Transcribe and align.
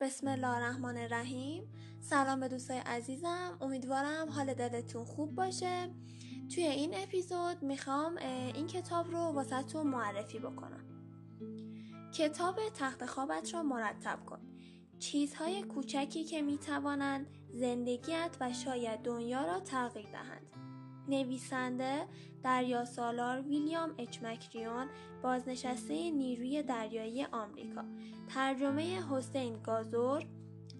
بسم 0.00 0.28
الله 0.28 0.48
الرحمن 0.48 0.96
الرحیم. 0.96 1.72
سلام 2.00 2.40
به 2.40 2.48
دوستای 2.48 2.78
عزیزم. 2.78 3.58
امیدوارم 3.60 4.28
حال 4.30 4.54
دلتون 4.54 5.04
خوب 5.04 5.34
باشه. 5.34 5.90
توی 6.54 6.62
این 6.62 6.94
اپیزود 6.94 7.62
می‌خوام 7.62 8.16
این 8.54 8.66
کتاب 8.66 9.10
رو 9.10 9.18
واسهتون 9.18 9.86
معرفی 9.86 10.38
بکنم. 10.38 10.84
کتاب 12.14 12.60
تخت 12.74 13.06
خوابت 13.06 13.54
را 13.54 13.62
مرتب 13.62 14.24
کن. 14.26 14.38
چیزهای 14.98 15.62
کوچکی 15.62 16.24
که 16.24 16.42
می‌توانند 16.42 17.26
زندگیت 17.52 18.36
و 18.40 18.52
شاید 18.52 19.00
دنیا 19.00 19.44
را 19.44 19.60
تغییر 19.60 20.06
دهند. 20.06 20.46
نویسنده 21.08 22.06
دریا 22.42 22.84
سالار 22.84 23.40
ویلیام 23.40 23.94
اچ 23.98 24.22
مکریون 24.22 24.88
بازنشسته 25.22 26.10
نیروی 26.10 26.62
دریایی 26.62 27.24
آمریکا. 27.24 27.84
ترجمه 28.28 29.02
حسین 29.10 29.62
گازور 29.62 30.24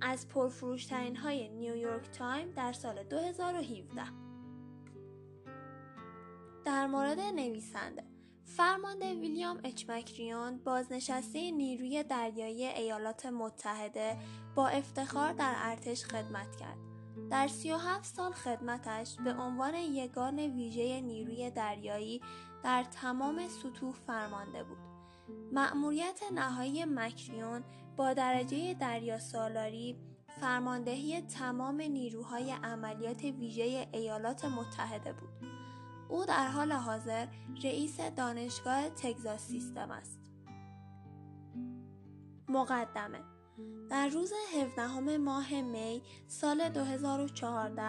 از 0.00 0.28
پرفروشترین 0.28 1.16
های 1.16 1.48
نیویورک 1.48 2.10
تایم 2.10 2.50
در 2.50 2.72
سال 2.72 3.02
2017 3.02 4.02
در 6.64 6.86
مورد 6.86 7.20
نویسنده 7.20 8.04
فرمانده 8.44 9.14
ویلیام 9.14 9.60
اچ 9.64 9.90
مکریون 9.90 10.58
بازنشسته 10.58 11.50
نیروی 11.50 12.02
دریایی 12.02 12.66
ایالات 12.66 13.26
متحده 13.26 14.16
با 14.54 14.68
افتخار 14.68 15.32
در 15.32 15.54
ارتش 15.56 16.04
خدمت 16.04 16.56
کرد. 16.56 16.89
در 17.30 17.48
37 17.48 18.04
سال 18.04 18.32
خدمتش 18.32 19.16
به 19.24 19.34
عنوان 19.34 19.74
یگان 19.74 20.38
ویژه 20.38 21.00
نیروی 21.00 21.50
دریایی 21.50 22.20
در 22.64 22.84
تمام 22.84 23.48
سطوح 23.48 23.94
فرمانده 23.94 24.64
بود. 24.64 24.78
مأموریت 25.52 26.20
نهایی 26.34 26.84
مکریون 26.84 27.64
با 27.96 28.12
درجه 28.12 28.74
دریا 28.74 29.18
سالاری 29.18 29.96
فرماندهی 30.40 31.20
تمام 31.20 31.80
نیروهای 31.80 32.52
عملیات 32.52 33.24
ویژه 33.24 33.88
ایالات 33.92 34.44
متحده 34.44 35.12
بود. 35.12 35.50
او 36.08 36.24
در 36.24 36.46
حال 36.46 36.72
حاضر 36.72 37.26
رئیس 37.64 38.00
دانشگاه 38.00 38.90
تگزاس 38.90 39.40
سیستم 39.40 39.90
است. 39.90 40.20
مقدمه 42.48 43.39
در 43.90 44.08
روز 44.08 44.32
17 44.60 45.16
ماه 45.16 45.60
می 45.60 46.02
سال 46.28 46.68
2014 46.68 47.82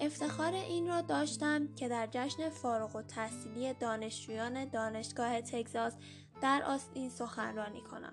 افتخار 0.00 0.52
این 0.52 0.88
را 0.88 1.00
داشتم 1.00 1.74
که 1.74 1.88
در 1.88 2.08
جشن 2.10 2.48
فارغ 2.48 2.96
و 2.96 3.02
تحصیلی 3.02 3.74
دانشجویان 3.74 4.64
دانشگاه 4.64 5.40
تگزاس 5.40 5.96
در 6.42 6.62
آستین 6.62 7.10
سخنرانی 7.10 7.80
کنم. 7.80 8.12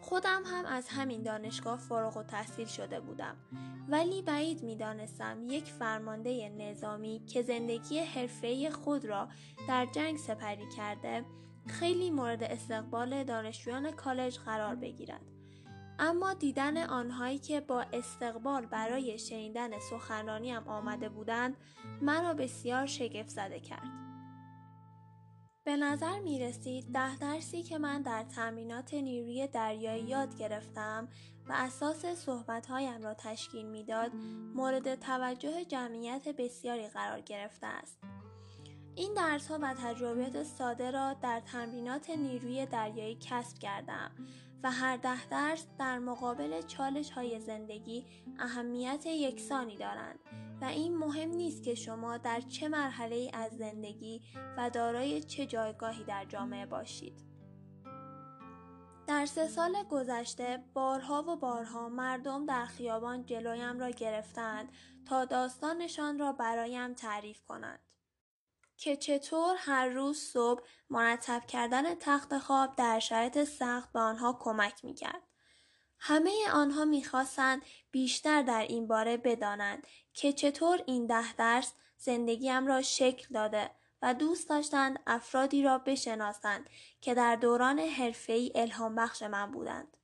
خودم 0.00 0.42
هم 0.46 0.64
از 0.64 0.88
همین 0.88 1.22
دانشگاه 1.22 1.78
فارغ 1.78 2.16
و 2.16 2.22
تحصیل 2.22 2.66
شده 2.66 3.00
بودم 3.00 3.36
ولی 3.88 4.22
بعید 4.22 4.62
می 4.62 4.76
دانستم 4.76 5.38
یک 5.48 5.64
فرمانده 5.64 6.48
نظامی 6.48 7.22
که 7.26 7.42
زندگی 7.42 7.98
حرفه‌ای 7.98 8.70
خود 8.70 9.04
را 9.04 9.28
در 9.68 9.86
جنگ 9.86 10.16
سپری 10.16 10.68
کرده 10.76 11.24
خیلی 11.66 12.10
مورد 12.10 12.42
استقبال 12.42 13.24
دانشجویان 13.24 13.90
کالج 13.90 14.38
قرار 14.38 14.74
بگیرد. 14.74 15.33
اما 15.98 16.34
دیدن 16.34 16.76
آنهایی 16.76 17.38
که 17.38 17.60
با 17.60 17.80
استقبال 17.92 18.66
برای 18.66 19.18
شنیدن 19.18 19.78
سخنرانیم 19.90 20.68
آمده 20.68 21.08
بودند 21.08 21.56
مرا 22.02 22.34
بسیار 22.34 22.86
شگفت 22.86 23.28
زده 23.28 23.60
کرد. 23.60 24.04
به 25.64 25.76
نظر 25.76 26.20
می 26.20 26.40
رسید 26.40 26.92
ده 26.92 27.16
درسی 27.16 27.62
که 27.62 27.78
من 27.78 28.02
در 28.02 28.22
تمرینات 28.22 28.94
نیروی 28.94 29.46
دریایی 29.46 30.04
یاد 30.04 30.38
گرفتم 30.38 31.08
و 31.48 31.52
اساس 31.56 32.06
صحبتهایم 32.06 33.02
را 33.02 33.14
تشکیل 33.14 33.66
می‌داد 33.66 34.12
مورد 34.54 34.94
توجه 34.94 35.64
جمعیت 35.64 36.28
بسیاری 36.28 36.88
قرار 36.88 37.20
گرفته 37.20 37.66
است. 37.66 37.98
این 38.96 39.14
درس 39.14 39.48
ها 39.48 39.58
و 39.62 39.74
تجربیات 39.74 40.42
ساده 40.42 40.90
را 40.90 41.14
در 41.14 41.40
تمرینات 41.40 42.10
نیروی 42.10 42.66
دریایی 42.66 43.18
کسب 43.20 43.58
کردم 43.58 44.10
و 44.62 44.70
هر 44.70 44.96
ده 44.96 45.26
درس 45.26 45.66
در 45.78 45.98
مقابل 45.98 46.62
چالش 46.62 47.10
های 47.10 47.40
زندگی 47.40 48.06
اهمیت 48.38 49.06
یکسانی 49.06 49.76
دارند 49.76 50.18
و 50.60 50.64
این 50.64 50.96
مهم 50.96 51.28
نیست 51.28 51.62
که 51.62 51.74
شما 51.74 52.16
در 52.16 52.40
چه 52.40 52.68
مرحله 52.68 53.30
از 53.32 53.52
زندگی 53.52 54.22
و 54.56 54.70
دارای 54.70 55.22
چه 55.22 55.46
جایگاهی 55.46 56.04
در 56.04 56.24
جامعه 56.24 56.66
باشید. 56.66 57.24
در 59.06 59.26
سه 59.26 59.48
سال 59.48 59.82
گذشته 59.90 60.64
بارها 60.74 61.24
و 61.28 61.36
بارها 61.36 61.88
مردم 61.88 62.46
در 62.46 62.64
خیابان 62.64 63.26
جلویم 63.26 63.80
را 63.80 63.90
گرفتند 63.90 64.68
تا 65.08 65.24
داستانشان 65.24 66.18
را 66.18 66.32
برایم 66.32 66.94
تعریف 66.94 67.42
کنند. 67.42 67.83
که 68.76 68.96
چطور 68.96 69.56
هر 69.58 69.88
روز 69.88 70.18
صبح 70.18 70.62
مرتب 70.90 71.42
کردن 71.48 71.94
تخت 71.94 72.38
خواب 72.38 72.76
در 72.76 72.98
شرایط 72.98 73.44
سخت 73.44 73.92
به 73.92 74.00
آنها 74.00 74.38
کمک 74.40 74.84
می‌کرد. 74.84 75.22
همه 75.98 76.50
آنها 76.52 76.84
می‌خواستند 76.84 77.62
بیشتر 77.90 78.42
در 78.42 78.62
این 78.62 78.86
باره 78.86 79.16
بدانند 79.16 79.86
که 80.12 80.32
چطور 80.32 80.82
این 80.86 81.06
ده 81.06 81.32
درس 81.32 81.72
زندگیم 81.98 82.66
را 82.66 82.82
شکل 82.82 83.34
داده 83.34 83.70
و 84.02 84.14
دوست 84.14 84.48
داشتند 84.48 85.02
افرادی 85.06 85.62
را 85.62 85.78
بشناسند 85.78 86.70
که 87.00 87.14
در 87.14 87.36
دوران 87.36 87.78
حرفه‌ای 87.78 88.52
الهام 88.54 88.94
بخش 88.94 89.22
من 89.22 89.50
بودند. 89.50 89.96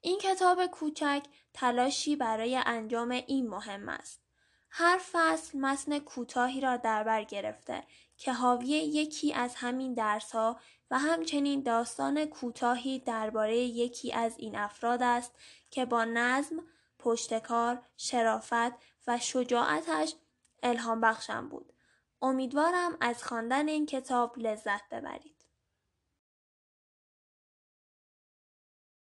این 0.00 0.18
کتاب 0.18 0.66
کوچک 0.66 1.22
تلاشی 1.54 2.16
برای 2.16 2.56
انجام 2.66 3.10
این 3.10 3.48
مهم 3.48 3.88
است. 3.88 4.29
هر 4.70 5.00
فصل 5.12 5.58
متن 5.58 5.98
کوتاهی 5.98 6.60
را 6.60 6.76
در 6.76 7.04
بر 7.04 7.24
گرفته 7.24 7.82
که 8.16 8.32
حاوی 8.32 8.68
یکی 8.68 9.34
از 9.34 9.54
همین 9.54 9.94
درسها 9.94 10.60
و 10.90 10.98
همچنین 10.98 11.62
داستان 11.62 12.24
کوتاهی 12.24 12.98
درباره 12.98 13.56
یکی 13.56 14.12
از 14.12 14.38
این 14.38 14.56
افراد 14.56 15.02
است 15.02 15.34
که 15.70 15.84
با 15.84 16.04
نظم، 16.04 16.56
پشتکار، 16.98 17.82
شرافت 17.96 18.72
و 19.06 19.18
شجاعتش 19.18 20.14
الهام 20.62 21.00
بخشم 21.00 21.48
بود. 21.48 21.72
امیدوارم 22.22 22.96
از 23.00 23.24
خواندن 23.24 23.68
این 23.68 23.86
کتاب 23.86 24.38
لذت 24.38 24.88
ببرید. 24.88 25.39